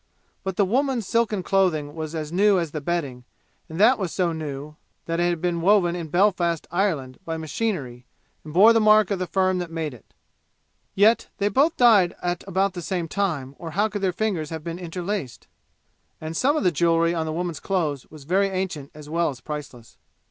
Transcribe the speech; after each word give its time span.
But 0.43 0.55
the 0.55 0.65
woman's 0.65 1.05
silken 1.05 1.43
clothing 1.43 1.93
was 1.93 2.15
as 2.15 2.31
new 2.31 2.57
as 2.57 2.71
the 2.71 2.81
bedding; 2.81 3.23
and 3.69 3.79
that 3.79 3.99
was 3.99 4.11
so 4.11 4.33
new 4.33 4.75
that 5.05 5.19
it 5.19 5.29
had 5.29 5.41
been 5.41 5.61
woven 5.61 5.95
in 5.95 6.07
Belfast, 6.07 6.65
Ireland, 6.71 7.19
by 7.23 7.37
machinery 7.37 8.07
and 8.43 8.51
bore 8.51 8.73
the 8.73 8.81
mark 8.81 9.11
of 9.11 9.19
the 9.19 9.27
firm 9.27 9.59
that 9.59 9.69
made 9.69 9.93
it! 9.93 10.15
Yet, 10.95 11.27
they 11.37 11.49
both 11.49 11.77
died 11.77 12.15
at 12.19 12.43
about 12.47 12.73
the 12.73 12.81
same 12.81 13.07
time, 13.07 13.53
or 13.59 13.69
how 13.77 13.89
could 13.89 14.01
their 14.01 14.11
fingers 14.11 14.49
have 14.49 14.63
been 14.63 14.79
interlaced? 14.79 15.47
And 16.19 16.35
some 16.35 16.57
of 16.57 16.63
the 16.63 16.71
jewelry 16.71 17.13
on 17.13 17.27
the 17.27 17.31
woman's 17.31 17.59
clothes 17.59 18.09
was 18.09 18.23
very 18.23 18.47
ancient 18.47 18.89
as 18.95 19.07
well 19.07 19.29
as 19.29 19.39
priceless. 19.39 19.97